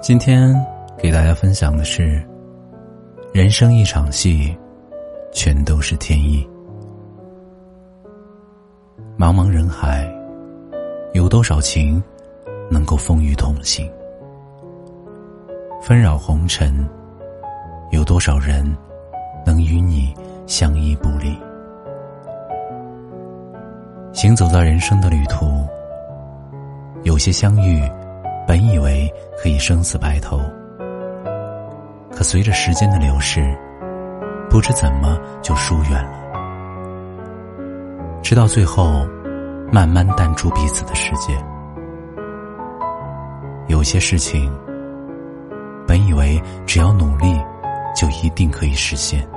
[0.00, 0.54] 今天
[0.96, 2.22] 给大家分享的是：
[3.32, 4.56] 人生一场戏，
[5.32, 6.48] 全都是天意。
[9.18, 10.08] 茫茫人海，
[11.14, 12.00] 有多少情
[12.70, 13.90] 能够风雨同行？
[15.82, 16.88] 纷扰红尘，
[17.90, 18.64] 有多少人
[19.44, 20.14] 能与你
[20.46, 21.36] 相依不离？
[24.12, 25.66] 行走在人生的旅途，
[27.02, 27.82] 有些相遇。
[28.48, 30.40] 本以为可以生死白头，
[32.10, 33.54] 可随着时间的流逝，
[34.48, 36.18] 不知怎么就疏远了，
[38.22, 39.06] 直到最后，
[39.70, 41.36] 慢慢淡出彼此的世界。
[43.66, 44.50] 有些事情，
[45.86, 47.38] 本以为只要努力，
[47.94, 49.28] 就一定可以实现，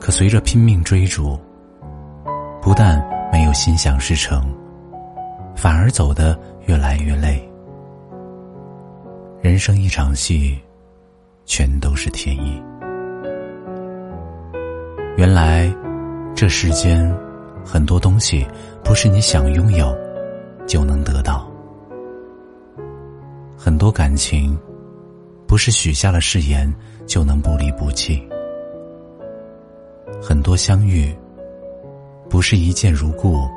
[0.00, 1.38] 可随着拼命追逐，
[2.60, 4.44] 不但没有心想事成。
[5.54, 7.46] 反而走得越来越累。
[9.40, 10.58] 人生一场戏，
[11.44, 12.62] 全都是天意。
[15.16, 15.72] 原来，
[16.34, 17.14] 这世间
[17.64, 18.46] 很多东西
[18.82, 19.96] 不是你想拥有
[20.66, 21.48] 就能得到，
[23.56, 24.58] 很多感情
[25.46, 26.72] 不是许下了誓言
[27.06, 28.26] 就能不离不弃，
[30.22, 31.14] 很多相遇
[32.28, 33.48] 不是一见如故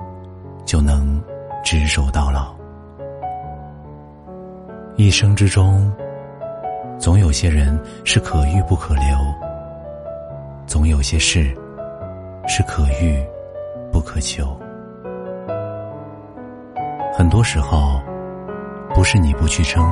[0.66, 1.22] 就能。
[1.64, 2.56] 执手到老，
[4.98, 5.94] 一生之中，
[6.98, 9.16] 总有些人是可遇不可留，
[10.66, 11.56] 总有些事
[12.48, 13.24] 是可遇
[13.92, 14.60] 不可求。
[17.16, 18.02] 很多时候，
[18.96, 19.86] 不是你不去争，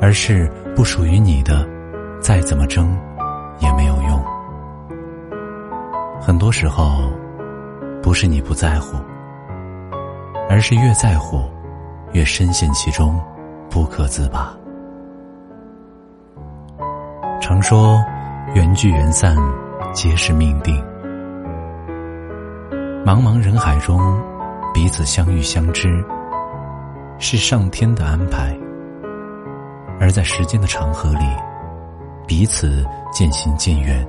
[0.00, 1.68] 而是不属于你的，
[2.18, 2.98] 再怎么争
[3.58, 4.24] 也没有用。
[6.18, 7.12] 很多时候，
[8.02, 8.96] 不是你不在乎。
[10.48, 11.42] 而是越在乎，
[12.12, 13.20] 越深陷其中，
[13.76, 14.56] 不可自拔。
[17.42, 18.02] 常说，
[18.54, 19.36] 缘聚缘散，
[19.92, 20.82] 皆是命定。
[23.04, 24.00] 茫茫人海中，
[24.72, 26.02] 彼此相遇相知，
[27.18, 28.56] 是上天的安排；
[30.00, 31.26] 而在时间的长河里，
[32.26, 32.82] 彼此
[33.12, 34.08] 渐行渐远，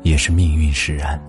[0.00, 1.20] 也是命运使然。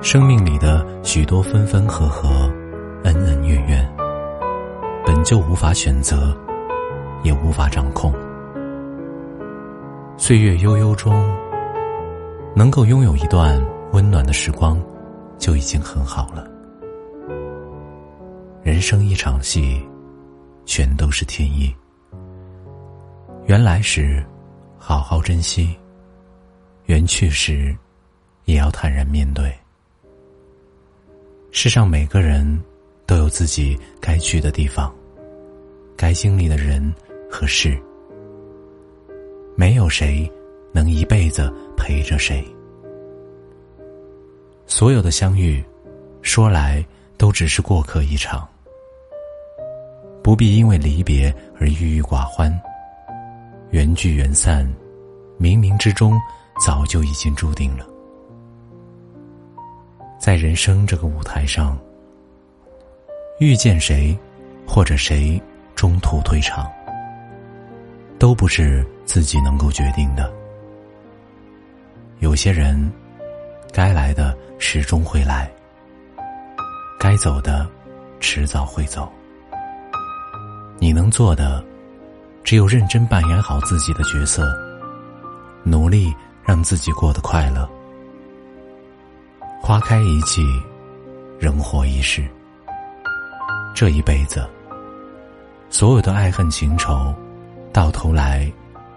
[0.00, 2.50] 生命里的许多分分合合、
[3.04, 3.86] 恩恩怨怨，
[5.04, 6.34] 本就无法选择，
[7.22, 8.10] 也无法掌控。
[10.16, 11.12] 岁月悠悠中，
[12.56, 14.82] 能够拥有一段温暖的时光，
[15.36, 16.48] 就已经很好了。
[18.62, 19.86] 人生一场戏，
[20.64, 21.74] 全都是天意。
[23.44, 24.24] 缘来时，
[24.78, 25.76] 好好珍惜；
[26.86, 27.76] 缘去时，
[28.46, 29.54] 也要坦然面对。
[31.50, 32.58] 世上每个人
[33.06, 34.94] 都有自己该去的地方，
[35.96, 36.92] 该经历的人
[37.30, 37.78] 和事。
[39.56, 40.30] 没有谁
[40.72, 42.44] 能一辈子陪着谁。
[44.66, 45.62] 所有的相遇，
[46.22, 46.84] 说来
[47.16, 48.48] 都只是过客一场，
[50.22, 52.52] 不必因为离别而郁郁寡欢。
[53.70, 54.66] 缘聚缘散，
[55.38, 56.18] 冥冥之中
[56.64, 57.86] 早就已经注定了。
[60.18, 61.78] 在人生这个舞台上，
[63.38, 64.16] 遇见谁，
[64.64, 65.42] 或者谁
[65.74, 66.70] 中途退场，
[68.16, 70.32] 都不是自己能够决定的。
[72.20, 72.92] 有些人，
[73.72, 75.52] 该来的始终会来，
[76.96, 77.68] 该走的
[78.20, 79.10] 迟早会走。
[80.78, 81.62] 你能做的，
[82.44, 84.56] 只有认真扮演好自己的角色，
[85.64, 86.14] 努力
[86.44, 87.68] 让自己过得快乐。
[89.60, 90.40] 花开一季，
[91.40, 92.24] 人活一世。
[93.74, 94.48] 这一辈子，
[95.68, 97.12] 所有的爱恨情仇，
[97.72, 98.50] 到头来，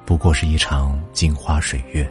[0.06, 2.06] 不过是一场镜花水月；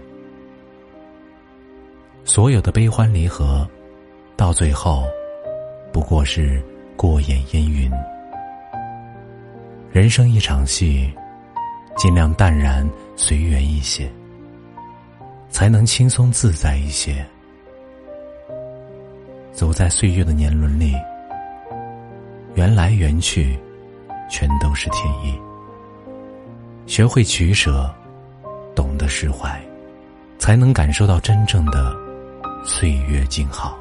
[2.25, 3.65] 所有的悲欢离合，
[4.37, 5.05] 到最后，
[5.93, 6.61] 不过是
[6.97, 7.89] 过眼烟云。
[9.93, 11.09] 人生一场戏，
[11.97, 12.85] 尽量淡然
[13.15, 14.11] 随缘一些，
[15.51, 17.25] 才能轻松自在一些。
[19.53, 20.95] 走在岁月的年轮里，
[22.57, 23.55] 缘来缘去，
[24.31, 25.39] 全都是天意。
[26.87, 27.95] 学会取舍，
[28.75, 29.61] 懂得释怀，
[30.39, 31.95] 才能感受到真正的
[32.65, 33.77] 岁月静好。